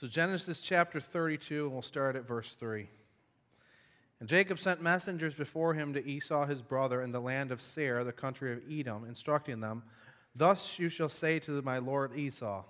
[0.00, 2.88] So, Genesis chapter 32, and we'll start at verse 3.
[4.18, 8.02] And Jacob sent messengers before him to Esau his brother in the land of Seir,
[8.02, 9.82] the country of Edom, instructing them,
[10.34, 12.64] Thus you shall say to my lord Esau,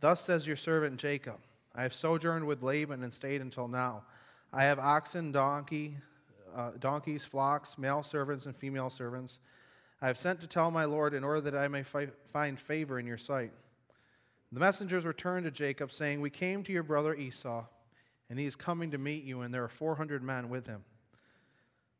[0.00, 1.38] Thus says your servant Jacob,
[1.74, 4.02] I have sojourned with Laban and stayed until now.
[4.52, 5.96] I have oxen, donkey,
[6.54, 9.38] uh, donkeys, flocks, male servants, and female servants.
[10.02, 12.98] I have sent to tell my lord in order that I may fi- find favor
[12.98, 13.52] in your sight.
[14.52, 17.64] The messengers returned to Jacob, saying, We came to your brother Esau,
[18.30, 20.84] and he is coming to meet you, and there are 400 men with him.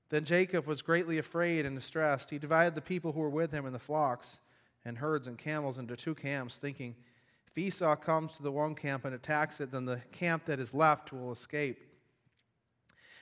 [0.09, 2.31] Then Jacob was greatly afraid and distressed.
[2.31, 4.39] He divided the people who were with him in the flocks
[4.85, 6.95] and herds and camels into two camps, thinking,
[7.49, 10.73] If Esau comes to the one camp and attacks it, then the camp that is
[10.73, 11.83] left will escape.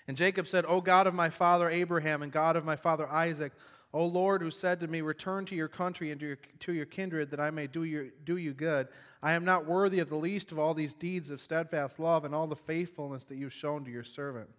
[0.06, 3.52] And Jacob said, O God of my father Abraham and God of my father Isaac,
[3.94, 6.84] O Lord, who said to me, Return to your country and to your, to your
[6.84, 8.88] kindred, that I may do, your, do you good.
[9.22, 12.34] I am not worthy of the least of all these deeds of steadfast love and
[12.34, 14.50] all the faithfulness that you've shown to your servant.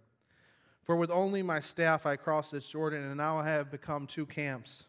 [0.84, 4.24] For with only my staff I crossed this Jordan, and now I have become two
[4.24, 4.86] camps.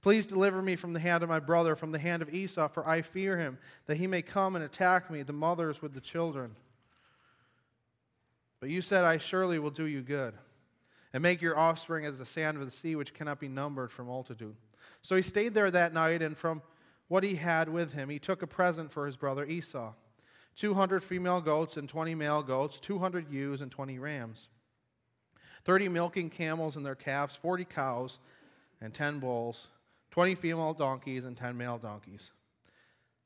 [0.00, 2.88] Please deliver me from the hand of my brother, from the hand of Esau, for
[2.88, 6.56] I fear him, that he may come and attack me, the mothers with the children.
[8.60, 10.32] But you said, I surely will do you good
[11.14, 14.02] and make your offspring as the sand of the sea, which cannot be numbered for
[14.02, 14.56] multitude.
[15.00, 16.60] So he stayed there that night, and from
[17.06, 19.92] what he had with him, he took a present for his brother Esau
[20.56, 24.48] 200 female goats and 20 male goats, 200 ewes and 20 rams,
[25.64, 28.18] 30 milking camels and their calves, 40 cows
[28.80, 29.68] and 10 bulls,
[30.12, 32.30] 20 female donkeys and 10 male donkeys.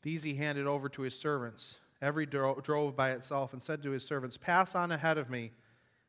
[0.02, 1.76] These he handed over to his servants.
[2.00, 5.52] Every drove by itself and said to his servants, Pass on ahead of me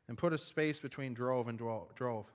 [0.10, 2.26] and put a space between drove and drove.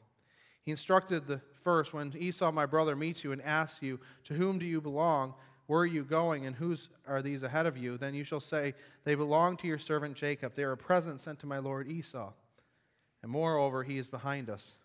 [0.62, 4.60] He instructed the first, When Esau, my brother, meets you and asks you, To whom
[4.60, 5.34] do you belong?
[5.66, 6.46] Where are you going?
[6.46, 7.98] And whose are these ahead of you?
[7.98, 10.54] Then you shall say, They belong to your servant Jacob.
[10.54, 12.32] They are a present sent to my lord Esau.
[13.22, 14.76] And moreover, he is behind us.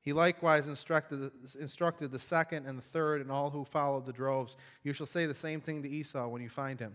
[0.00, 4.56] He likewise instructed, instructed the second and the third and all who followed the droves.
[4.84, 6.94] You shall say the same thing to Esau when you find him.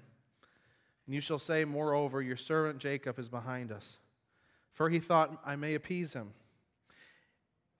[1.05, 3.97] And you shall say, Moreover, your servant Jacob is behind us
[4.73, 6.33] for he thought, I may appease him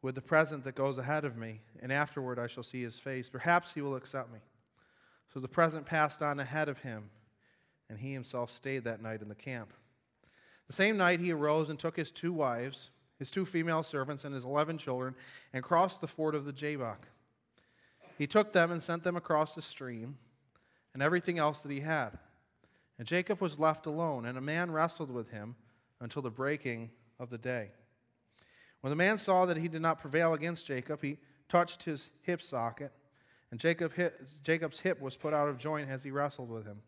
[0.01, 3.29] with the present that goes ahead of me, and afterward I shall see his face.
[3.29, 4.39] Perhaps he will accept me.
[5.33, 7.09] So the present passed on ahead of him,
[7.89, 9.73] and he himself stayed that night in the camp.
[10.67, 14.33] The same night he arose and took his two wives, his two female servants, and
[14.33, 15.15] his eleven children,
[15.53, 17.07] and crossed the ford of the Jabbok.
[18.17, 20.17] He took them and sent them across the stream,
[20.93, 22.19] and everything else that he had.
[22.99, 25.55] And Jacob was left alone, and a man wrestled with him
[26.03, 27.72] until the breaking of the day.
[28.81, 32.41] When the man saw that he did not prevail against Jacob, he touched his hip
[32.41, 32.91] socket,
[33.50, 36.81] and Jacob hit, Jacob's hip was put out of joint as he wrestled with him.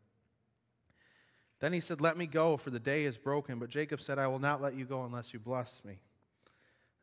[1.60, 3.60] Then he said, Let me go, for the day is broken.
[3.60, 6.00] But Jacob said, I will not let you go unless you bless me.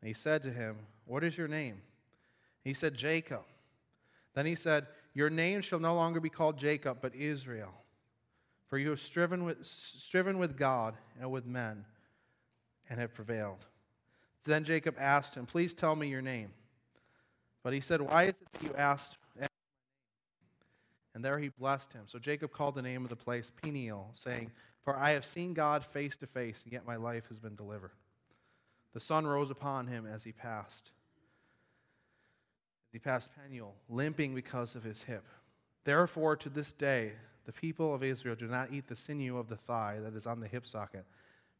[0.01, 1.81] And he said to him, What is your name?
[2.63, 3.43] He said, Jacob.
[4.35, 7.73] Then he said, Your name shall no longer be called Jacob, but Israel.
[8.67, 11.85] For you have striven with, striven with God and with men
[12.89, 13.65] and have prevailed.
[14.45, 16.51] Then Jacob asked him, Please tell me your name.
[17.63, 19.17] But he said, Why is it that you asked?
[21.15, 22.03] And there he blessed him.
[22.07, 24.51] So Jacob called the name of the place Peniel, saying,
[24.83, 27.91] For I have seen God face to face, and yet my life has been delivered.
[28.93, 30.91] The sun rose upon him as he passed.
[32.91, 35.25] He passed Peniel, limping because of his hip.
[35.83, 37.13] Therefore, to this day,
[37.45, 40.39] the people of Israel do not eat the sinew of the thigh that is on
[40.39, 41.05] the hip socket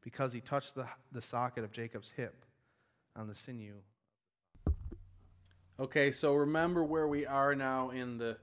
[0.03, 2.45] because he touched the, the socket of Jacob's hip
[3.15, 3.75] on the sinew.
[5.79, 8.37] Okay, so remember where we are now in the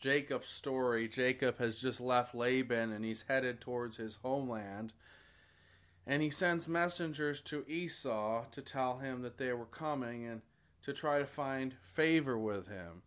[0.00, 1.08] Jacob story.
[1.08, 4.92] Jacob has just left Laban and he's headed towards his homeland.
[6.06, 10.42] And he sends messengers to Esau to tell him that they were coming and
[10.82, 13.02] to try to find favor with him.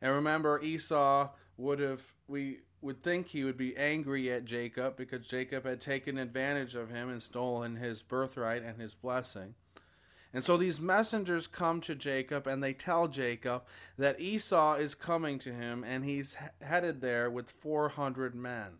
[0.00, 5.26] And remember, Esau would have, we would think he would be angry at Jacob because
[5.26, 9.54] Jacob had taken advantage of him and stolen his birthright and his blessing.
[10.32, 13.64] And so these messengers come to Jacob and they tell Jacob
[13.96, 18.78] that Esau is coming to him and he's headed there with 400 men.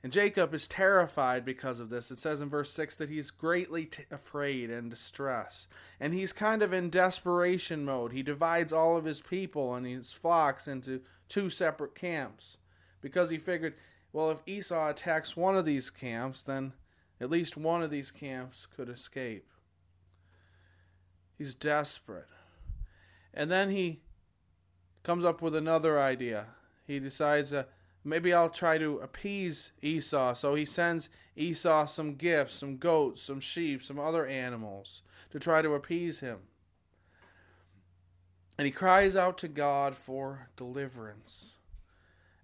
[0.00, 2.12] And Jacob is terrified because of this.
[2.12, 5.66] It says in verse 6 that he's greatly t- afraid and distressed.
[5.98, 8.12] And he's kind of in desperation mode.
[8.12, 12.56] He divides all of his people and his flocks into two separate camps
[13.00, 13.74] because he figured,
[14.12, 16.72] well, if Esau attacks one of these camps, then
[17.20, 19.46] at least one of these camps could escape.
[21.36, 22.28] He's desperate.
[23.32, 24.00] And then he
[25.02, 26.46] comes up with another idea.
[26.86, 27.70] He decides that
[28.04, 30.34] maybe I'll try to appease Esau.
[30.34, 35.62] So he sends Esau some gifts, some goats, some sheep, some other animals to try
[35.62, 36.38] to appease him.
[38.58, 41.54] And he cries out to God for deliverance,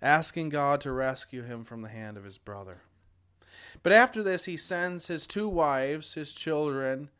[0.00, 2.82] asking God to rescue him from the hand of his brother.
[3.82, 7.10] But after this, he sends his two wives, his children,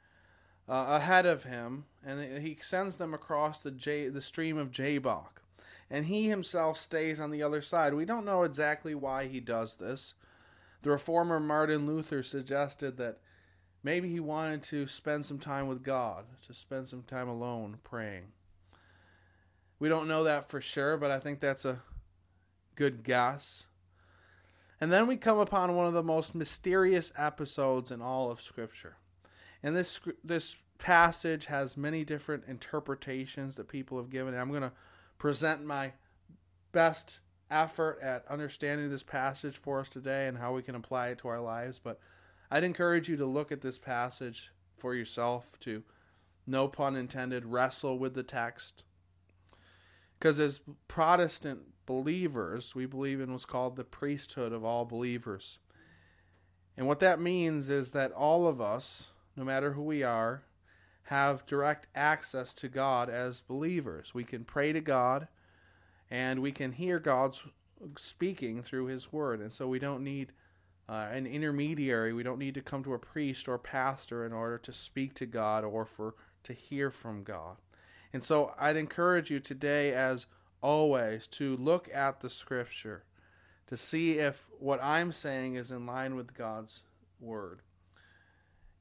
[0.69, 5.43] uh, ahead of him, and he sends them across the, J- the stream of Jabbok.
[5.91, 7.95] And he himself stays on the other side.
[7.95, 10.15] We don't know exactly why he does this.
[10.83, 13.19] The reformer Martin Luther suggested that
[13.83, 18.29] maybe he wanted to spend some time with God, to spend some time alone praying.
[19.85, 21.83] We don't know that for sure, but I think that's a
[22.75, 23.67] good guess.
[24.81, 28.97] And then we come upon one of the most mysterious episodes in all of Scripture.
[29.63, 34.35] And this this passage has many different interpretations that people have given.
[34.35, 34.73] I'm going to
[35.19, 35.93] present my
[36.73, 37.19] best
[37.51, 41.29] effort at understanding this passage for us today and how we can apply it to
[41.29, 41.79] our lives.
[41.79, 42.01] But
[42.51, 45.83] I'd encourage you to look at this passage for yourself, to,
[46.47, 48.85] no pun intended, wrestle with the text.
[50.25, 55.59] Because as Protestant believers, we believe in what's called the priesthood of all believers.
[56.79, 60.45] And what that means is that all of us, no matter who we are,
[61.03, 64.15] have direct access to God as believers.
[64.15, 65.29] We can pray to God
[66.11, 67.43] and we can hear God's
[67.99, 69.41] speaking through His Word.
[69.43, 70.33] And so we don't need
[70.89, 72.15] uh, an intermediary.
[72.15, 75.27] We don't need to come to a priest or pastor in order to speak to
[75.27, 77.59] God or for to hear from God.
[78.15, 80.27] And so I'd encourage you today, as
[80.63, 83.03] always, to look at the Scripture
[83.67, 86.85] to see if what I'm saying is in line with God's
[87.19, 87.63] Word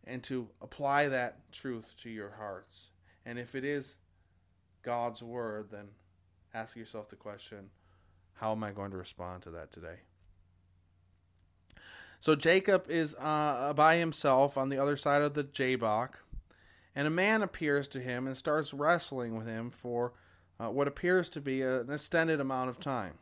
[0.03, 2.91] and to apply that truth to your hearts.
[3.25, 3.97] And if it is
[4.83, 5.87] God's Word, then
[6.53, 7.71] ask yourself the question
[8.33, 9.97] how am I going to respond to that today?
[12.19, 16.19] So Jacob is uh, by himself on the other side of the Jabbok,
[16.95, 20.13] and a man appears to him and starts wrestling with him for
[20.59, 23.13] uh, what appears to be an extended amount of time.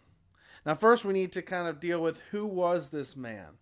[0.66, 3.58] Now, first, we need to kind of deal with who was this man.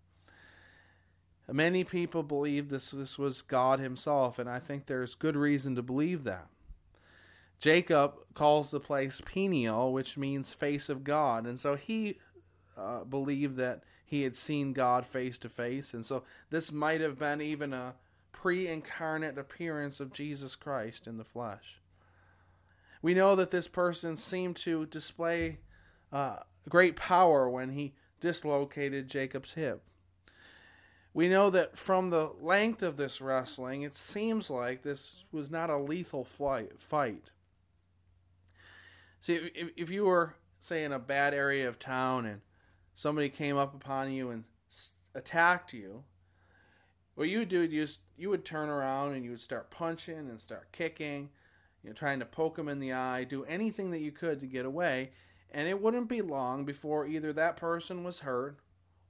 [1.52, 5.82] Many people believe this, this was God Himself, and I think there's good reason to
[5.82, 6.48] believe that.
[7.60, 12.20] Jacob calls the place Peniel, which means face of God, and so he
[12.78, 17.18] uh, believed that he had seen God face to face, and so this might have
[17.18, 17.96] been even a
[18.32, 21.80] pre incarnate appearance of Jesus Christ in the flesh.
[23.02, 25.60] We know that this person seemed to display
[26.12, 26.38] uh,
[26.68, 29.84] great power when he dislocated Jacob's hip.
[31.14, 35.70] We know that from the length of this wrestling, it seems like this was not
[35.70, 37.32] a lethal fight.
[39.20, 42.42] See, if, if you were, say, in a bad area of town and
[42.94, 44.44] somebody came up upon you and
[45.16, 46.04] attacked you,
[47.16, 50.40] what you would do is you would turn around and you would start punching and
[50.40, 51.30] start kicking,
[51.84, 54.46] you know, trying to poke him in the eye, do anything that you could to
[54.46, 55.12] get away,
[55.52, 58.60] and it wouldn't be long before either that person was hurt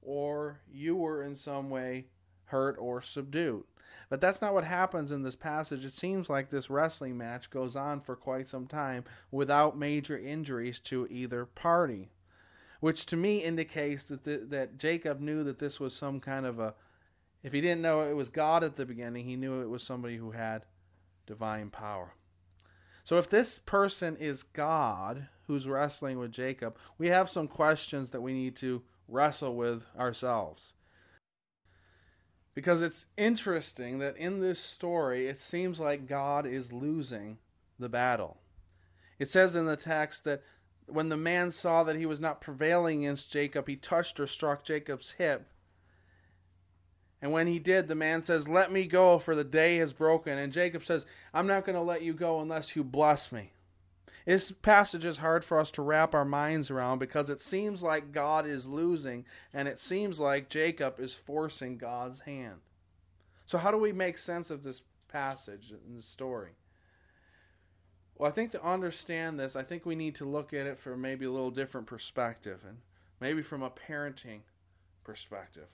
[0.02, 2.06] or you were in some way
[2.46, 3.64] hurt or subdued.
[4.10, 5.86] But that's not what happens in this passage.
[5.86, 10.80] It seems like this wrestling match goes on for quite some time without major injuries
[10.82, 12.10] to either party,
[12.80, 16.60] which to me indicates that the, that Jacob knew that this was some kind of
[16.60, 16.74] a
[17.44, 20.18] if he didn't know it was God at the beginning, he knew it was somebody
[20.18, 20.66] who had
[21.26, 22.14] divine power.
[23.04, 28.22] So if this person is God who's wrestling with Jacob, we have some questions that
[28.22, 30.74] we need to wrestle with ourselves.
[32.54, 37.38] Because it's interesting that in this story, it seems like God is losing
[37.80, 38.38] the battle.
[39.18, 40.44] It says in the text that
[40.88, 44.64] when the man saw that he was not prevailing against Jacob, he touched or struck
[44.64, 45.48] Jacob's hip.
[47.22, 50.38] And when he did, the man says, Let me go, for the day has broken.
[50.38, 53.52] And Jacob says, I'm not going to let you go unless you bless me.
[54.26, 58.12] This passage is hard for us to wrap our minds around because it seems like
[58.12, 62.60] God is losing and it seems like Jacob is forcing God's hand.
[63.46, 66.52] So, how do we make sense of this passage and the story?
[68.16, 71.02] Well, I think to understand this, I think we need to look at it from
[71.02, 72.78] maybe a little different perspective and
[73.20, 74.42] maybe from a parenting
[75.04, 75.68] perspective.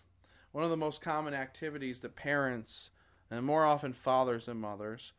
[0.55, 2.91] One of the most common activities that parents,
[3.29, 5.11] and more often fathers and mothers,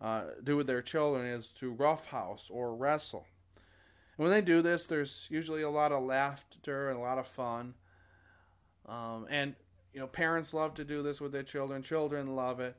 [0.00, 3.24] uh, do with their children is to roughhouse or wrestle.
[3.54, 7.28] And when they do this, there's usually a lot of laughter and a lot of
[7.28, 7.74] fun.
[8.86, 9.54] Um, and
[9.94, 11.84] you know, parents love to do this with their children.
[11.84, 12.74] Children love it.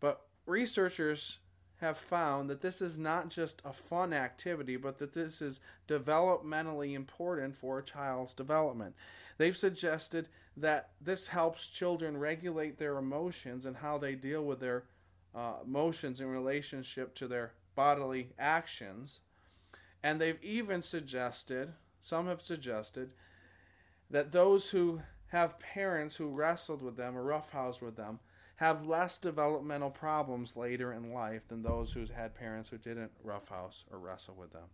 [0.00, 1.38] But researchers
[1.82, 6.94] have found that this is not just a fun activity, but that this is developmentally
[6.94, 8.94] important for a child's development.
[9.36, 14.84] They've suggested that this helps children regulate their emotions and how they deal with their
[15.34, 19.20] uh, emotions in relationship to their bodily actions.
[20.04, 23.10] And they've even suggested, some have suggested,
[24.08, 28.20] that those who have parents who wrestled with them or roughhoused with them
[28.62, 33.84] have less developmental problems later in life than those who had parents who didn't roughhouse
[33.90, 34.68] or wrestle with them.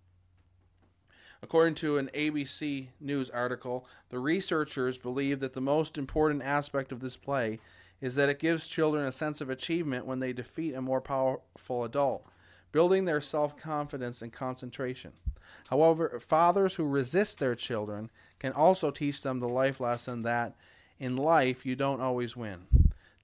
[1.42, 7.00] According to an ABC News article, the researchers believe that the most important aspect of
[7.00, 7.60] this play
[8.02, 11.82] is that it gives children a sense of achievement when they defeat a more powerful
[11.82, 12.26] adult,
[12.72, 15.12] building their self confidence and concentration.
[15.70, 20.56] However, fathers who resist their children can also teach them the life lesson that
[20.98, 22.66] in life you don't always win.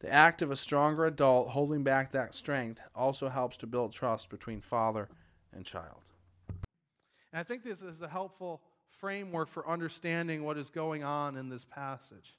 [0.05, 4.29] The act of a stronger adult holding back that strength also helps to build trust
[4.29, 5.09] between father
[5.51, 6.03] and child.
[6.49, 8.61] And I think this is a helpful
[8.99, 12.37] framework for understanding what is going on in this passage.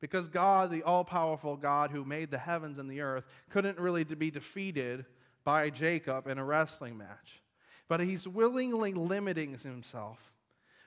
[0.00, 4.04] Because God, the all powerful God who made the heavens and the earth, couldn't really
[4.04, 5.04] be defeated
[5.44, 7.42] by Jacob in a wrestling match.
[7.88, 10.32] But he's willingly limiting himself,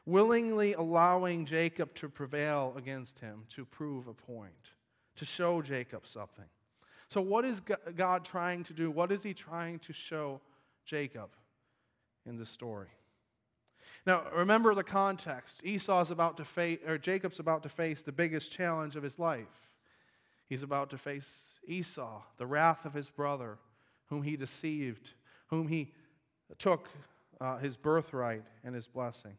[0.07, 4.71] willingly allowing Jacob to prevail against him to prove a point
[5.19, 6.45] to show Jacob something.
[7.09, 7.61] So, what is
[7.95, 8.89] God trying to do?
[8.89, 10.41] What is he trying to show
[10.85, 11.29] Jacob
[12.25, 12.87] in this story?
[14.05, 15.61] Now, remember the context.
[15.63, 19.67] Esau's about to face, or Jacob's about to face the biggest challenge of his life.
[20.47, 23.57] He's about to face Esau, the wrath of his brother,
[24.07, 25.09] whom he deceived,
[25.47, 25.93] whom he
[26.57, 26.87] took
[27.41, 29.37] uh, his birthright and his blessing.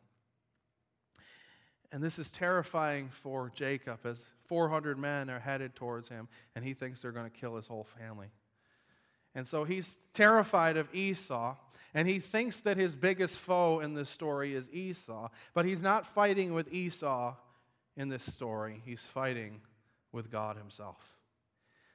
[1.93, 6.75] And this is terrifying for Jacob as 400 men are headed towards him, and he
[6.75, 8.29] thinks they're going to kill his whole family.
[9.35, 11.57] And so he's terrified of Esau,
[11.95, 15.29] and he thinks that his biggest foe in this story is Esau.
[15.55, 17.35] But he's not fighting with Esau
[17.97, 19.61] in this story, he's fighting
[20.13, 21.17] with God himself.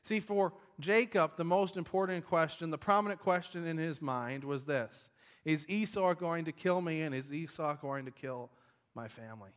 [0.01, 5.09] See, for Jacob, the most important question, the prominent question in his mind was this
[5.45, 8.51] Is Esau going to kill me, and is Esau going to kill
[8.93, 9.51] my family?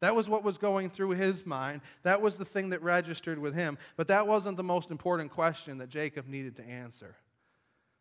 [0.00, 1.80] That was what was going through his mind.
[2.02, 3.78] That was the thing that registered with him.
[3.96, 7.16] But that wasn't the most important question that Jacob needed to answer.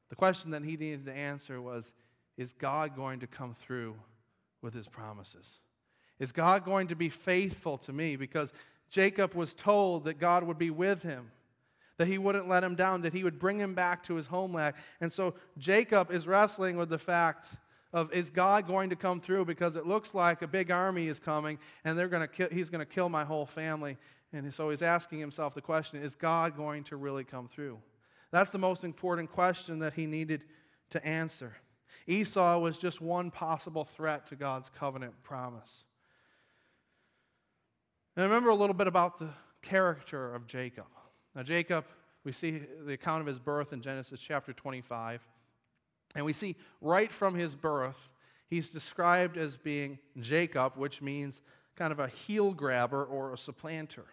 [0.10, 1.94] The question that he needed to answer was
[2.38, 3.96] Is God going to come through
[4.62, 5.60] with his promises?
[6.20, 8.16] Is God going to be faithful to me?
[8.16, 8.54] Because
[8.90, 11.32] Jacob was told that God would be with him,
[11.98, 14.76] that he wouldn't let him down, that he would bring him back to his homeland.
[15.02, 17.50] And so Jacob is wrestling with the fact
[17.96, 21.18] of is God going to come through because it looks like a big army is
[21.18, 23.98] coming and they're going to kill, he's going to kill my whole family.
[24.34, 27.80] And so he's asking himself the question is God going to really come through?
[28.32, 30.44] That's the most important question that he needed
[30.90, 31.56] to answer.
[32.06, 35.86] Esau was just one possible threat to God's covenant promise.
[38.18, 39.30] And remember a little bit about the
[39.62, 40.86] character of Jacob.
[41.34, 41.86] Now, Jacob,
[42.26, 45.22] we see the account of his birth in Genesis chapter 25.
[46.16, 48.10] And we see right from his birth,
[48.48, 51.42] he's described as being Jacob, which means
[51.76, 54.06] kind of a heel grabber or a supplanter.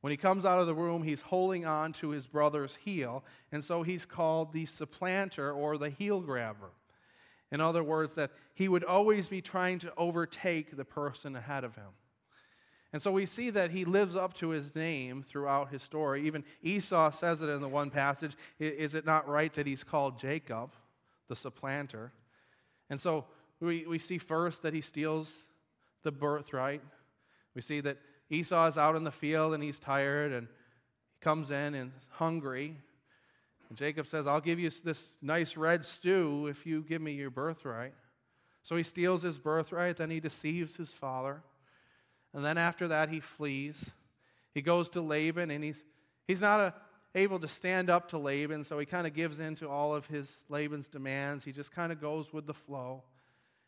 [0.00, 3.64] When he comes out of the room, he's holding on to his brother's heel, and
[3.64, 6.70] so he's called the supplanter or the heel grabber.
[7.50, 11.74] In other words, that he would always be trying to overtake the person ahead of
[11.76, 11.92] him.
[12.92, 16.26] And so we see that he lives up to his name throughout his story.
[16.26, 20.18] Even Esau says it in the one passage Is it not right that he's called
[20.18, 20.70] Jacob?
[21.28, 22.12] The supplanter.
[22.90, 23.24] And so
[23.60, 25.46] we, we see first that he steals
[26.02, 26.82] the birthright.
[27.54, 27.98] We see that
[28.30, 32.76] Esau is out in the field and he's tired and he comes in and hungry.
[33.68, 37.30] And Jacob says, I'll give you this nice red stew if you give me your
[37.30, 37.94] birthright.
[38.62, 41.42] So he steals his birthright, then he deceives his father.
[42.32, 43.92] And then after that, he flees.
[44.54, 45.84] He goes to Laban and he's,
[46.26, 46.74] he's not a
[47.14, 50.06] able to stand up to Laban, so he kind of gives in to all of
[50.06, 51.44] his Laban's demands.
[51.44, 53.04] He just kind of goes with the flow.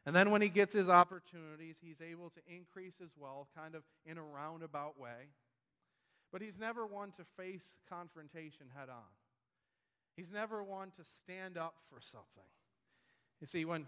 [0.05, 3.83] And then when he gets his opportunities, he's able to increase his wealth kind of
[4.05, 5.31] in a roundabout way.
[6.33, 9.03] But he's never one to face confrontation head on.
[10.17, 12.49] He's never one to stand up for something.
[13.41, 13.87] You see, when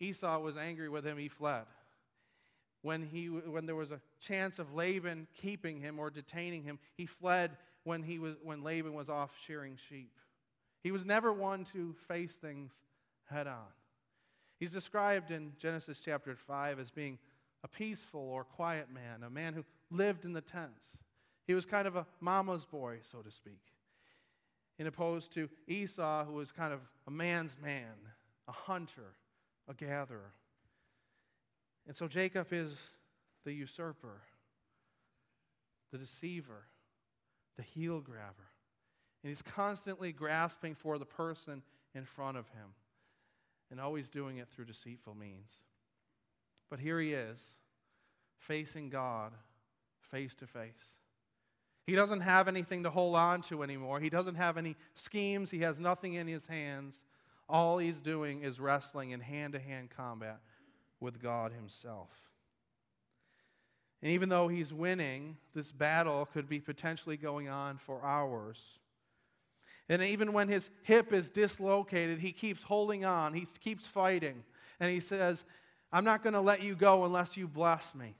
[0.00, 1.64] Esau was angry with him, he fled.
[2.82, 7.06] When, he, when there was a chance of Laban keeping him or detaining him, he
[7.06, 7.56] fled
[7.88, 10.12] when, he was, when Laban was off shearing sheep.
[10.82, 12.82] He was never one to face things
[13.24, 13.72] head on.
[14.60, 17.18] He's described in Genesis chapter 5 as being
[17.64, 20.98] a peaceful or quiet man, a man who lived in the tents.
[21.46, 23.62] He was kind of a mama's boy, so to speak.
[24.78, 27.94] in opposed to Esau, who was kind of a man's man,
[28.46, 29.14] a hunter,
[29.66, 30.34] a gatherer.
[31.86, 32.76] And so Jacob is
[33.44, 34.20] the usurper,
[35.90, 36.64] the deceiver,
[37.58, 38.48] the heel grabber.
[39.22, 41.62] And he's constantly grasping for the person
[41.94, 42.70] in front of him
[43.70, 45.60] and always doing it through deceitful means.
[46.70, 47.56] But here he is,
[48.38, 49.32] facing God
[50.00, 50.94] face to face.
[51.86, 54.00] He doesn't have anything to hold on to anymore.
[54.00, 55.50] He doesn't have any schemes.
[55.50, 57.00] He has nothing in his hands.
[57.48, 60.40] All he's doing is wrestling in hand to hand combat
[61.00, 62.10] with God Himself.
[64.02, 68.62] And even though he's winning, this battle could be potentially going on for hours.
[69.88, 74.44] And even when his hip is dislocated, he keeps holding on, he keeps fighting.
[74.78, 75.44] And he says,
[75.90, 78.14] I'm not going to let you go unless you bless me.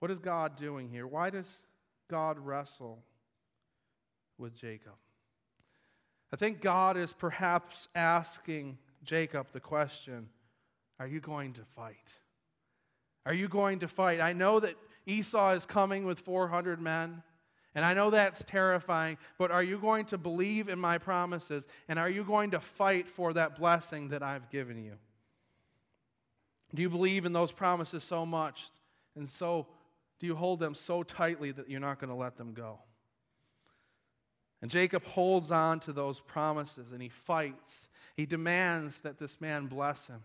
[0.00, 1.06] What is God doing here?
[1.06, 1.60] Why does
[2.08, 3.02] God wrestle
[4.38, 4.94] with Jacob?
[6.32, 10.28] I think God is perhaps asking Jacob the question
[10.98, 12.14] Are you going to fight?
[13.28, 14.22] Are you going to fight?
[14.22, 17.22] I know that Esau is coming with 400 men,
[17.74, 21.68] and I know that's terrifying, but are you going to believe in my promises?
[21.88, 24.94] And are you going to fight for that blessing that I've given you?
[26.74, 28.70] Do you believe in those promises so much
[29.14, 29.66] and so
[30.20, 32.78] do you hold them so tightly that you're not going to let them go?
[34.62, 37.90] And Jacob holds on to those promises and he fights.
[38.16, 40.24] He demands that this man bless him.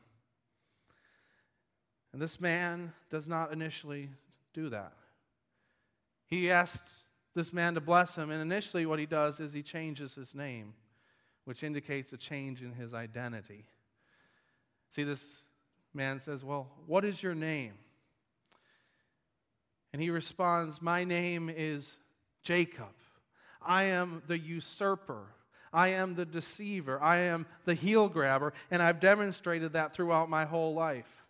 [2.14, 4.10] And this man does not initially
[4.54, 4.94] do that.
[6.28, 7.04] He asks
[7.36, 10.74] this man to bless him, and initially, what he does is he changes his name,
[11.46, 13.66] which indicates a change in his identity.
[14.90, 15.44] See, this
[15.94, 17.74] man says, Well, what is your name?
[19.92, 21.96] And he responds, My name is
[22.44, 22.94] Jacob.
[23.66, 25.24] I am the usurper.
[25.72, 27.02] I am the deceiver.
[27.02, 28.54] I am the heel grabber.
[28.70, 31.23] And I've demonstrated that throughout my whole life.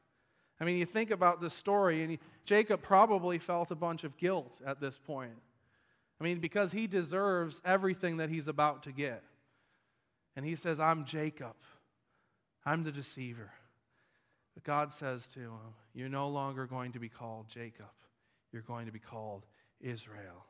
[0.64, 4.62] I mean, you think about this story, and Jacob probably felt a bunch of guilt
[4.66, 5.36] at this point.
[6.22, 9.24] I mean, because he deserves everything that he's about to get.
[10.36, 11.56] And he says, I'm Jacob.
[12.66, 13.52] I'm the deceiver.
[14.54, 17.90] But God says to him, You're no longer going to be called Jacob
[18.54, 19.46] you're going to be called
[19.82, 20.46] Israel.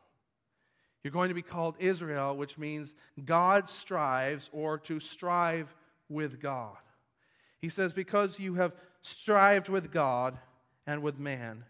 [1.04, 2.96] You're going to be called Israel, which means
[3.26, 5.74] God strives or to strive
[6.10, 6.78] with God.
[7.60, 10.40] He says, Because you have strived with God
[10.88, 11.64] and with man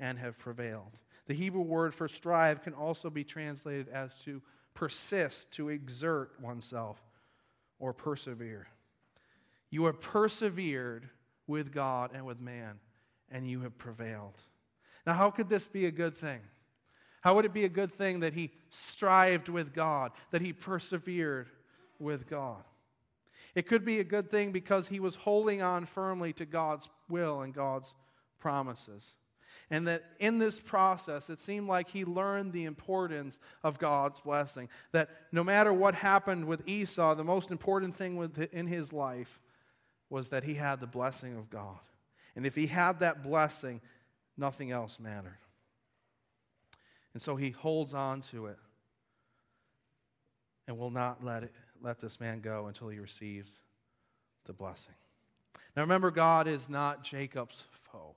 [0.00, 0.98] and have prevailed.
[1.26, 4.42] The Hebrew word for strive can also be translated as to
[4.74, 7.00] persist, to exert oneself,
[7.78, 8.66] or persevere.
[9.70, 11.08] You have persevered
[11.46, 12.80] with God and with man,
[13.30, 14.40] and you have prevailed.
[15.06, 16.40] Now, how could this be a good thing?
[17.20, 21.48] How would it be a good thing that he strived with God, that he persevered
[21.98, 22.62] with God?
[23.54, 27.40] It could be a good thing because he was holding on firmly to God's will
[27.40, 27.94] and God's
[28.38, 29.16] promises.
[29.70, 34.68] And that in this process, it seemed like he learned the importance of God's blessing.
[34.92, 39.40] That no matter what happened with Esau, the most important thing in his life
[40.10, 41.78] was that he had the blessing of God.
[42.36, 43.80] And if he had that blessing,
[44.38, 45.40] Nothing else mattered.
[47.12, 48.58] And so he holds on to it
[50.68, 53.52] and will not let, it, let this man go until he receives
[54.44, 54.94] the blessing.
[55.76, 58.14] Now remember, God is not Jacob's foe.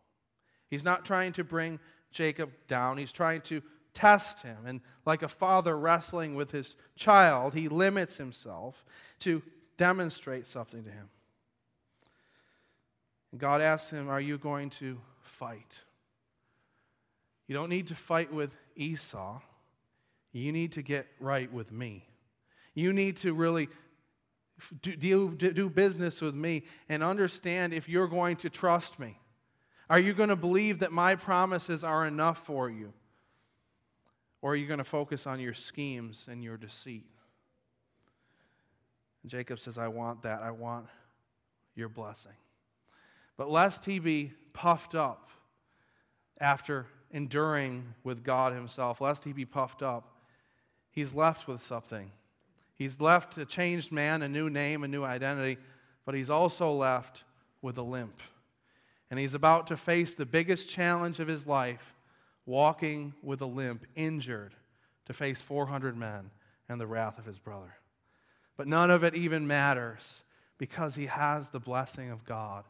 [0.69, 1.79] He's not trying to bring
[2.11, 3.61] Jacob down, he's trying to
[3.93, 4.57] test him.
[4.65, 8.85] And like a father wrestling with his child, he limits himself
[9.19, 9.41] to
[9.77, 11.09] demonstrate something to him.
[13.31, 15.81] And God asks him, Are you going to fight?
[17.47, 19.41] You don't need to fight with Esau.
[20.31, 22.05] You need to get right with me.
[22.73, 23.69] You need to really
[24.81, 29.17] do, do business with me and understand if you're going to trust me.
[29.89, 32.93] Are you going to believe that my promises are enough for you?
[34.41, 37.05] Or are you going to focus on your schemes and your deceit?
[39.21, 40.41] And Jacob says, I want that.
[40.41, 40.87] I want
[41.75, 42.31] your blessing.
[43.37, 45.29] But lest he be puffed up
[46.39, 50.15] after enduring with God Himself, lest he be puffed up,
[50.89, 52.11] he's left with something.
[52.81, 55.59] He's left a changed man, a new name, a new identity,
[56.03, 57.23] but he's also left
[57.61, 58.19] with a limp.
[59.11, 61.93] And he's about to face the biggest challenge of his life,
[62.47, 64.55] walking with a limp, injured,
[65.05, 66.31] to face 400 men
[66.67, 67.75] and the wrath of his brother.
[68.57, 70.23] But none of it even matters
[70.57, 72.63] because he has the blessing of God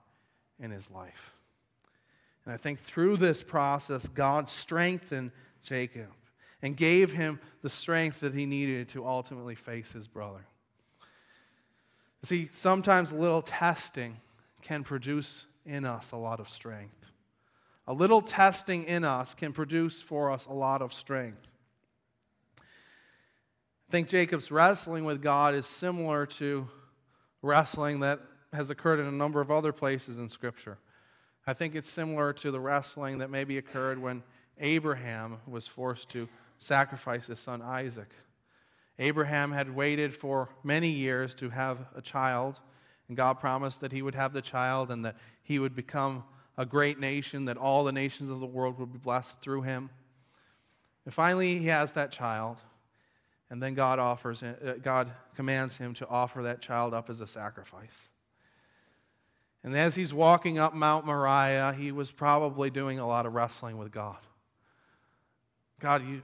[0.59, 1.35] in his life.
[2.43, 5.31] And I think through this process, God strengthened
[5.63, 6.09] Jacob.
[6.61, 10.45] And gave him the strength that he needed to ultimately face his brother.
[12.23, 14.17] See, sometimes a little testing
[14.61, 16.95] can produce in us a lot of strength.
[17.87, 21.47] A little testing in us can produce for us a lot of strength.
[22.59, 26.67] I think Jacob's wrestling with God is similar to
[27.41, 28.21] wrestling that
[28.53, 30.77] has occurred in a number of other places in Scripture.
[31.47, 34.23] I think it's similar to the wrestling that maybe occurred when
[34.59, 36.29] Abraham was forced to
[36.61, 38.09] sacrifice his son Isaac.
[38.99, 42.59] Abraham had waited for many years to have a child,
[43.07, 46.23] and God promised that he would have the child and that he would become
[46.57, 49.89] a great nation, that all the nations of the world would be blessed through him.
[51.03, 52.57] And finally, he has that child,
[53.49, 57.27] and then God offers, uh, God commands him to offer that child up as a
[57.27, 58.09] sacrifice.
[59.63, 63.79] And as he's walking up Mount Moriah, he was probably doing a lot of wrestling
[63.79, 64.17] with God.
[65.79, 66.21] God, you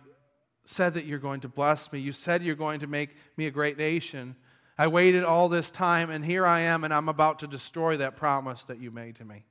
[0.69, 1.99] said that you're going to bless me.
[1.99, 4.35] You said you're going to make me a great nation.
[4.77, 8.17] I waited all this time, and here I am, and I'm about to destroy that
[8.17, 9.45] promise that you made to me.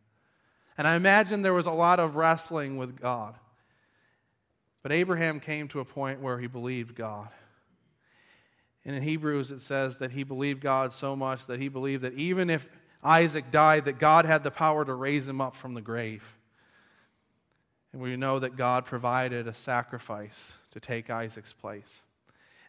[0.76, 3.34] And I imagine there was a lot of wrestling with God.
[4.82, 7.28] But Abraham came to a point where he believed God.
[8.84, 12.12] And in Hebrews, it says that he believed God so much that he believed that
[12.12, 12.68] even if
[13.02, 16.35] Isaac died, that God had the power to raise him up from the grave.
[17.96, 22.02] And we know that God provided a sacrifice to take Isaac's place.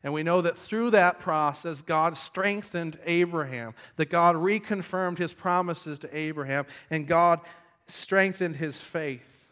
[0.02, 6.00] And we know that through that process, God strengthened Abraham, that God reconfirmed his promises
[6.00, 7.42] to Abraham, and God
[7.90, 9.50] strengthened his faith.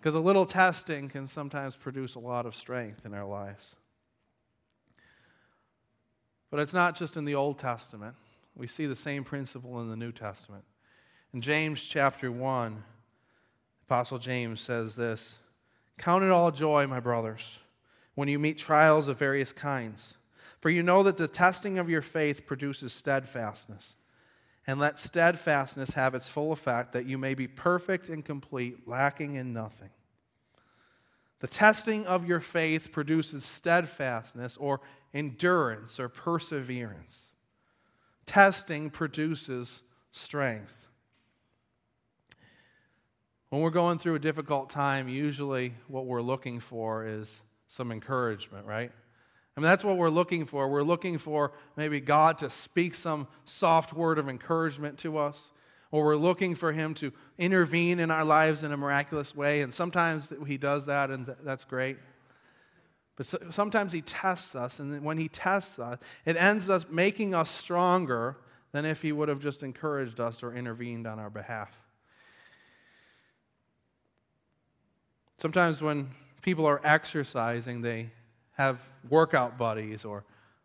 [0.00, 3.76] Because a little testing can sometimes produce a lot of strength in our lives.
[6.50, 8.14] But it's not just in the Old Testament.
[8.56, 10.64] We see the same principle in the New Testament.
[11.34, 12.82] In James chapter 1,
[13.88, 15.38] Apostle James says this
[15.96, 17.58] Count it all joy, my brothers,
[18.14, 20.16] when you meet trials of various kinds.
[20.60, 23.96] For you know that the testing of your faith produces steadfastness.
[24.66, 29.36] And let steadfastness have its full effect, that you may be perfect and complete, lacking
[29.36, 29.90] in nothing.
[31.40, 34.80] The testing of your faith produces steadfastness or
[35.14, 37.28] endurance or perseverance
[38.28, 40.87] testing produces strength.
[43.50, 48.66] When we're going through a difficult time, usually what we're looking for is some encouragement,
[48.66, 48.92] right?
[49.56, 50.68] I mean, that's what we're looking for.
[50.68, 55.50] We're looking for maybe God to speak some soft word of encouragement to us,
[55.90, 59.62] or we're looking for Him to intervene in our lives in a miraculous way.
[59.62, 61.96] And sometimes He does that, and that's great.
[63.16, 67.50] But sometimes He tests us, and when He tests us, it ends up making us
[67.50, 68.36] stronger
[68.72, 71.70] than if He would have just encouraged us or intervened on our behalf.
[75.38, 76.10] Sometimes when
[76.42, 78.10] people are exercising, they
[78.54, 80.24] have workout buddies or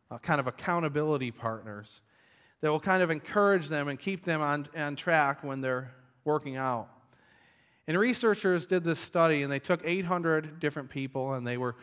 [0.10, 2.02] uh, kind of accountability partners
[2.62, 5.92] that will kind of encourage them and keep them on, on track when they're
[6.26, 6.90] working out.
[7.88, 11.76] And researchers did this study, and they took 800 different people, and they were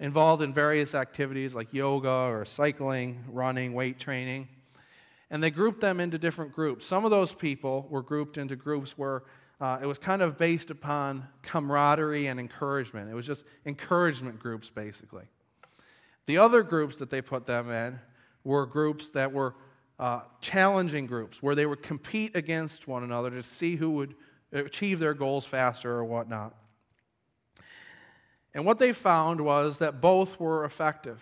[0.00, 4.48] involved in various activities like yoga or cycling, running, weight training.
[5.30, 6.86] And they grouped them into different groups.
[6.86, 9.24] Some of those people were grouped into groups where
[9.60, 13.10] uh, it was kind of based upon camaraderie and encouragement.
[13.10, 15.24] It was just encouragement groups, basically.
[16.26, 17.98] The other groups that they put them in
[18.44, 19.54] were groups that were
[19.98, 24.14] uh, challenging groups, where they would compete against one another to see who would
[24.52, 26.54] achieve their goals faster or whatnot.
[28.54, 31.20] And what they found was that both were effective.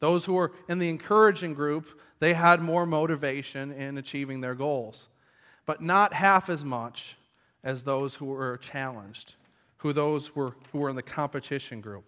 [0.00, 5.10] Those who were in the encouraging group, they had more motivation in achieving their goals,
[5.66, 7.16] but not half as much
[7.66, 9.34] as those who were challenged,
[9.78, 12.04] who those were who were in the competition group.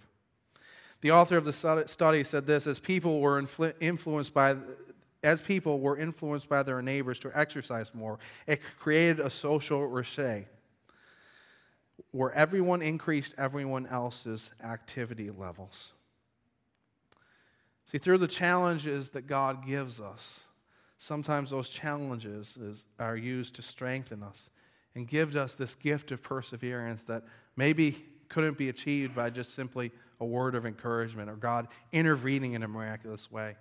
[1.01, 3.45] The author of the study said this: as people were
[3.81, 4.57] influenced by
[5.25, 10.47] as people were influenced by their neighbors to exercise more, it created a social reset
[12.13, 15.93] where everyone increased everyone else's activity levels.
[17.85, 20.45] See, through the challenges that God gives us,
[20.99, 24.51] sometimes those challenges is, are used to strengthen us
[24.99, 27.23] and give us this gift of perseverance that
[27.55, 32.65] maybe couldn't be achieved by just simply a word of encouragement or God intervening in
[32.65, 33.55] a miraculous way.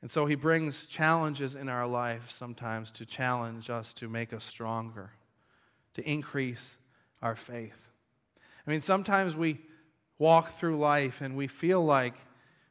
[0.00, 4.42] And so he brings challenges in our life sometimes to challenge us to make us
[4.42, 5.10] stronger
[5.94, 6.78] to increase
[7.20, 7.90] our faith.
[8.66, 9.60] I mean, sometimes we
[10.18, 12.14] walk through life and we feel like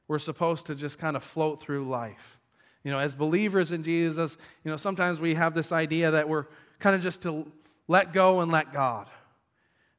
[0.07, 2.39] we're supposed to just kind of float through life.
[2.83, 6.47] You know, as believers in Jesus, you know, sometimes we have this idea that we're
[6.81, 7.49] kind of just to
[7.87, 9.07] let go and let God.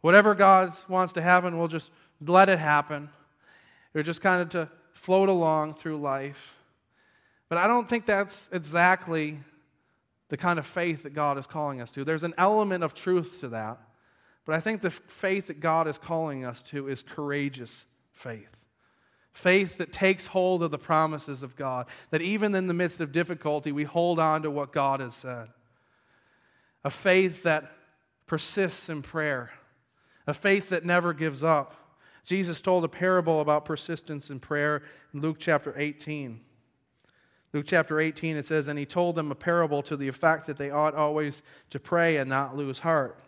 [0.03, 1.91] Whatever God wants to happen, we'll just
[2.21, 3.09] let it happen.
[3.95, 6.57] We're just kind of to float along through life.
[7.49, 9.39] But I don't think that's exactly
[10.29, 12.05] the kind of faith that God is calling us to.
[12.05, 13.79] There's an element of truth to that.
[14.45, 18.57] But I think the faith that God is calling us to is courageous faith.
[19.33, 23.13] Faith that takes hold of the promises of God, that even in the midst of
[23.13, 25.49] difficulty, we hold on to what God has said.
[26.85, 27.73] A faith that
[28.27, 29.51] persists in prayer,
[30.27, 31.75] a faith that never gives up.
[32.25, 36.41] Jesus told a parable about persistence in prayer in Luke chapter 18.
[37.53, 40.57] Luke chapter 18, it says, And he told them a parable to the effect that
[40.57, 43.19] they ought always to pray and not lose heart.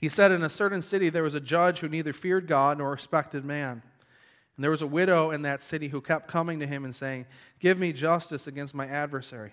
[0.00, 2.90] He said, In a certain city there was a judge who neither feared God nor
[2.90, 3.82] respected man.
[4.56, 7.26] And there was a widow in that city who kept coming to him and saying,
[7.60, 9.52] Give me justice against my adversary.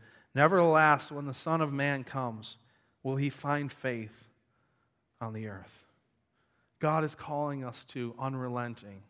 [0.33, 2.57] Nevertheless, when the Son of Man comes,
[3.03, 4.29] will he find faith
[5.19, 5.83] on the earth?
[6.79, 9.03] God is calling us to unrelenting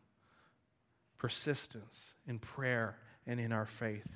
[1.18, 4.08] persistence in prayer and in our faith.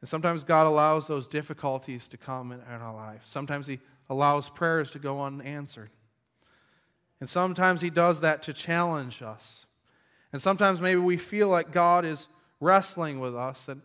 [0.00, 3.22] And sometimes God allows those difficulties to come in our life.
[3.24, 3.78] Sometimes He
[4.10, 5.90] allows prayers to go unanswered.
[7.20, 9.66] And sometimes He does that to challenge us.
[10.32, 12.28] And sometimes maybe we feel like God is
[12.60, 13.80] wrestling with us and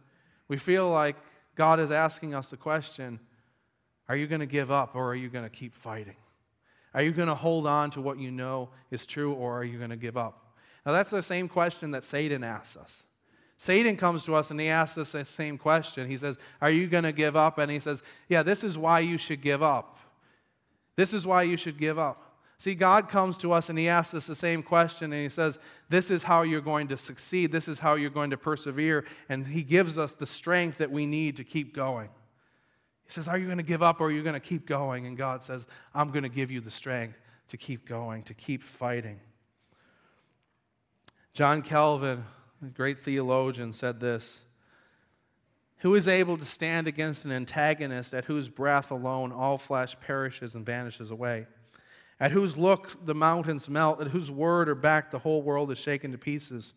[0.52, 1.16] we feel like
[1.56, 3.22] God is asking us the question
[4.10, 6.18] Are you going to give up or are you going to keep fighting?
[6.94, 9.78] Are you going to hold on to what you know is true or are you
[9.78, 10.58] going to give up?
[10.86, 13.04] Now, that's the same question that Satan asks us.
[13.56, 16.10] Satan comes to us and he asks us the same question.
[16.10, 17.58] He says, Are you going to give up?
[17.58, 20.00] And he says, Yeah, this is why you should give up.
[20.98, 22.31] This is why you should give up.
[22.62, 25.58] See, God comes to us and He asks us the same question, and He says,
[25.89, 27.52] This is how you're going to succeed.
[27.52, 29.04] This is how you're going to persevere.
[29.30, 32.10] And He gives us the strength that we need to keep going.
[33.04, 35.08] He says, Are you going to give up or are you going to keep going?
[35.08, 38.62] And God says, I'm going to give you the strength to keep going, to keep
[38.62, 39.19] fighting.
[41.34, 42.24] John Calvin,
[42.63, 44.41] a great theologian, said this
[45.78, 50.54] Who is able to stand against an antagonist at whose breath alone all flesh perishes
[50.54, 51.47] and vanishes away?
[52.22, 55.80] At whose look the mountains melt, at whose word or back the whole world is
[55.80, 56.76] shaken to pieces.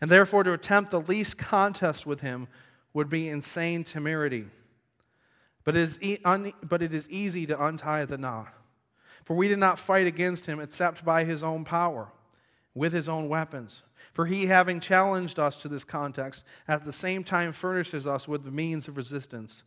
[0.00, 2.48] And therefore, to attempt the least contest with him
[2.94, 4.46] would be insane temerity.
[5.64, 8.54] But it, is e- un- but it is easy to untie the knot.
[9.26, 12.08] For we did not fight against him except by his own power,
[12.74, 13.82] with his own weapons.
[14.14, 18.44] For he, having challenged us to this context, at the same time furnishes us with
[18.44, 19.62] the means of resistance,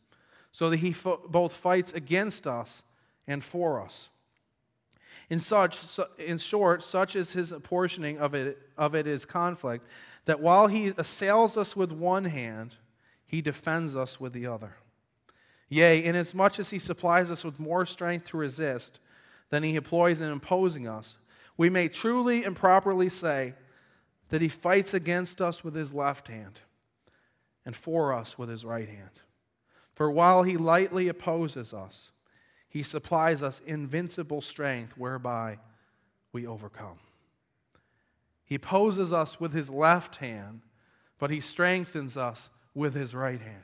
[0.52, 2.82] so that he fo- both fights against us
[3.28, 4.10] and for us.
[5.30, 5.80] In, such,
[6.18, 9.88] in short, such is his apportioning of it, of it is conflict,
[10.26, 12.76] that while he assails us with one hand,
[13.26, 14.76] he defends us with the other.
[15.70, 19.00] Yea, inasmuch as he supplies us with more strength to resist
[19.50, 21.18] than he employs in imposing us,
[21.58, 23.54] we may truly and properly say
[24.30, 26.60] that he fights against us with his left hand
[27.66, 29.20] and for us with his right hand.
[29.94, 32.12] For while he lightly opposes us,
[32.74, 35.60] he supplies us invincible strength whereby
[36.32, 36.98] we overcome.
[38.44, 40.62] He poses us with his left hand,
[41.20, 43.64] but he strengthens us with his right hand.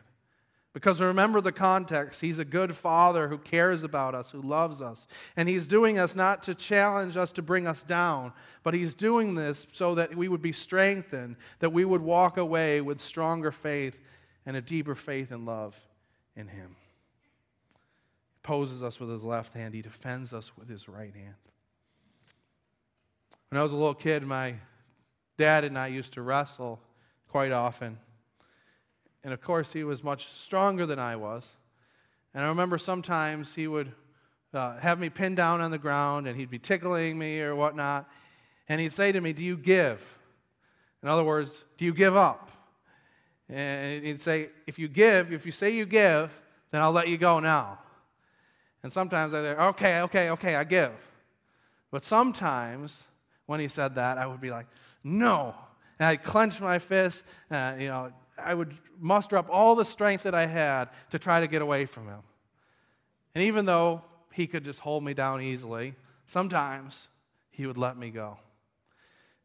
[0.73, 2.21] Because remember the context.
[2.21, 5.07] He's a good father who cares about us, who loves us.
[5.35, 9.33] And he's doing us not to challenge us to bring us down, but he's doing
[9.33, 13.97] this so that we would be strengthened, that we would walk away with stronger faith
[14.45, 15.75] and a deeper faith and love
[16.35, 16.75] in him
[18.43, 21.35] opposes us with his left hand, he defends us with his right hand.
[23.49, 24.55] When I was a little kid, my
[25.37, 26.79] dad and I used to wrestle
[27.27, 27.97] quite often.
[29.23, 31.55] And of course, he was much stronger than I was.
[32.33, 33.91] And I remember sometimes he would
[34.53, 38.09] uh, have me pinned down on the ground and he'd be tickling me or whatnot.
[38.67, 40.01] And he'd say to me, Do you give?
[41.01, 42.51] In other words, do you give up?
[43.49, 46.31] And he'd say, If you give, if you say you give,
[46.71, 47.79] then I'll let you go now.
[48.83, 50.91] And sometimes I say, okay, okay, okay, I give.
[51.91, 53.07] But sometimes
[53.45, 54.67] when he said that, I would be like,
[55.03, 55.55] no.
[55.97, 60.23] And I'd clench my fist, and, you know, I would muster up all the strength
[60.23, 62.21] that I had to try to get away from him.
[63.35, 67.09] And even though he could just hold me down easily, sometimes
[67.51, 68.37] he would let me go.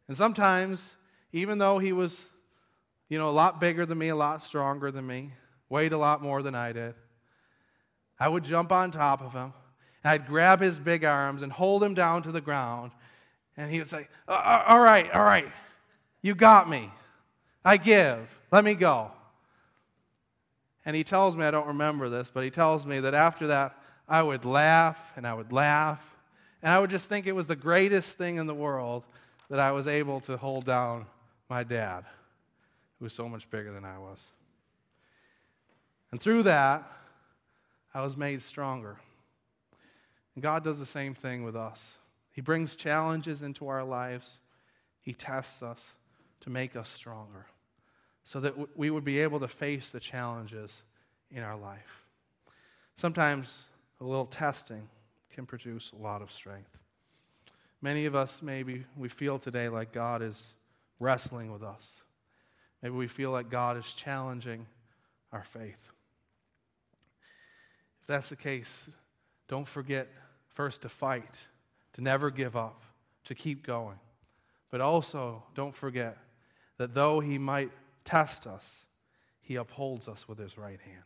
[0.06, 0.94] And sometimes,
[1.32, 2.26] even though he was,
[3.08, 5.32] you know, a lot bigger than me, a lot stronger than me,
[5.68, 6.94] weighed a lot more than I did,
[8.18, 9.52] I would jump on top of him.
[10.02, 12.92] And I'd grab his big arms and hold him down to the ground.
[13.56, 15.48] And he would say, All right, all right,
[16.22, 16.90] you got me.
[17.64, 18.28] I give.
[18.52, 19.10] Let me go.
[20.86, 23.76] And he tells me, I don't remember this, but he tells me that after that,
[24.06, 26.00] I would laugh and I would laugh.
[26.62, 29.04] And I would just think it was the greatest thing in the world
[29.48, 31.06] that I was able to hold down
[31.48, 32.04] my dad,
[32.98, 34.24] who was so much bigger than I was.
[36.10, 36.90] And through that,
[37.94, 38.98] I was made stronger.
[40.34, 41.96] And God does the same thing with us.
[42.32, 44.40] He brings challenges into our lives,
[45.00, 45.94] He tests us
[46.40, 47.46] to make us stronger
[48.24, 50.82] so that we would be able to face the challenges
[51.30, 52.04] in our life.
[52.96, 53.66] Sometimes
[54.00, 54.88] a little testing
[55.30, 56.78] can produce a lot of strength.
[57.82, 60.54] Many of us, maybe, we feel today like God is
[60.98, 62.02] wrestling with us.
[62.82, 64.66] Maybe we feel like God is challenging
[65.32, 65.90] our faith.
[68.04, 68.86] If that's the case,
[69.48, 70.08] don't forget
[70.48, 71.46] first to fight,
[71.94, 72.82] to never give up,
[73.24, 73.98] to keep going.
[74.70, 76.18] But also, don't forget
[76.76, 77.70] that though He might
[78.04, 78.84] test us,
[79.40, 81.04] He upholds us with His right hand.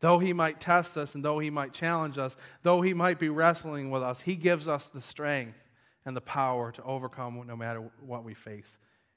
[0.00, 3.30] Though He might test us and though He might challenge us, though He might be
[3.30, 5.70] wrestling with us, He gives us the strength
[6.04, 8.76] and the power to overcome no matter what we face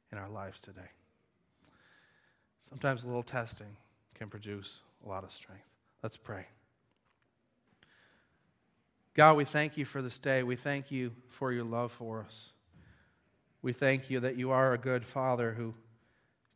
[0.09, 0.91] in our lives today.
[2.61, 3.75] Sometimes a little testing
[4.15, 5.67] can produce a lot of strength.
[6.01, 6.45] Let's pray.
[9.15, 10.41] God, we thank you for this day.
[10.41, 12.49] We thank you for your love for us.
[13.61, 15.75] We thank you that you are a good Father who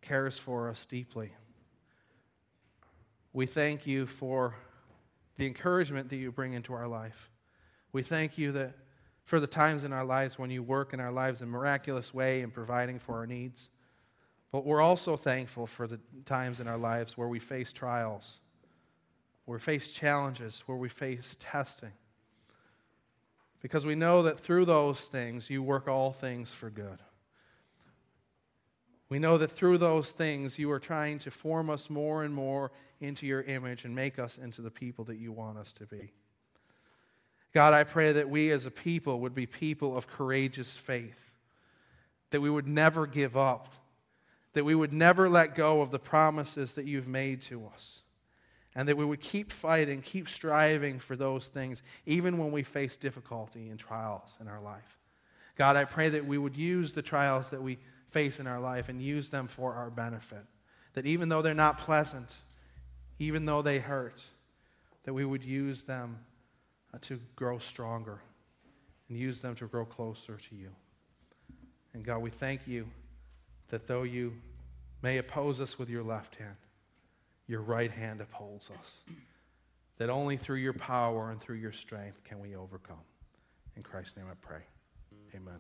[0.02, 1.34] cares for us deeply.
[3.32, 4.56] We thank you for
[5.38, 7.30] the encouragement that you bring into our life.
[7.92, 8.74] We thank you that
[9.24, 12.42] for the times in our lives when you work in our lives in miraculous way
[12.42, 13.70] in providing for our needs.
[14.52, 18.40] But we're also thankful for the times in our lives where we face trials,
[19.46, 21.92] where we face challenges, where we face testing.
[23.62, 27.00] Because we know that through those things, you work all things for good.
[29.10, 32.72] We know that through those things, you are trying to form us more and more
[33.00, 36.12] into your image and make us into the people that you want us to be.
[37.54, 41.34] God, I pray that we as a people would be people of courageous faith,
[42.32, 43.70] that we would never give up,
[44.54, 48.04] that we would never let go of the promises that you've made to us,
[48.78, 52.96] and that we would keep fighting, keep striving for those things, even when we face
[52.96, 55.00] difficulty and trials in our life.
[55.56, 57.80] God, I pray that we would use the trials that we
[58.12, 60.46] face in our life and use them for our benefit.
[60.94, 62.36] That even though they're not pleasant,
[63.18, 64.24] even though they hurt,
[65.06, 66.20] that we would use them
[66.94, 68.22] uh, to grow stronger
[69.10, 70.70] and use them to grow closer to you.
[71.96, 72.88] And God, we thank you
[73.70, 74.36] that though you
[75.02, 76.58] may oppose us with your left hand,
[77.48, 79.04] your right hand upholds us.
[79.98, 82.98] That only through your power and through your strength can we overcome.
[83.76, 84.62] In Christ's name I pray.
[85.36, 85.60] Amen.